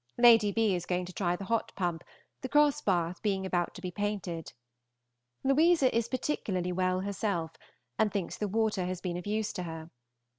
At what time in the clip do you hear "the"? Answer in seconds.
1.35-1.43, 2.41-2.49, 8.35-8.47